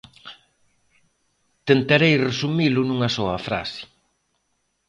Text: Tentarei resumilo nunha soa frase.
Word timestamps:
Tentarei 1.67 2.15
resumilo 2.27 2.81
nunha 2.83 3.09
soa 3.15 3.37
frase. 3.47 3.81